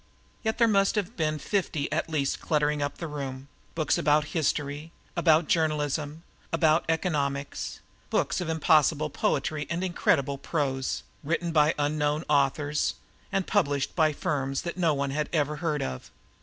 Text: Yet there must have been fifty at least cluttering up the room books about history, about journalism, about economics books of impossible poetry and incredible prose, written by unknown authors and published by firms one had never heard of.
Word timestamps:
Yet 0.43 0.57
there 0.57 0.67
must 0.67 0.95
have 0.95 1.15
been 1.15 1.37
fifty 1.37 1.91
at 1.91 2.09
least 2.09 2.41
cluttering 2.41 2.81
up 2.81 2.97
the 2.97 3.05
room 3.05 3.49
books 3.75 3.99
about 3.99 4.29
history, 4.33 4.91
about 5.15 5.47
journalism, 5.47 6.23
about 6.51 6.85
economics 6.89 7.81
books 8.09 8.41
of 8.41 8.49
impossible 8.49 9.11
poetry 9.11 9.67
and 9.69 9.83
incredible 9.83 10.39
prose, 10.39 11.03
written 11.23 11.51
by 11.51 11.75
unknown 11.77 12.23
authors 12.29 12.95
and 13.31 13.45
published 13.45 13.95
by 13.95 14.11
firms 14.11 14.65
one 14.65 15.11
had 15.11 15.31
never 15.31 15.57
heard 15.57 15.83
of. 15.83 16.09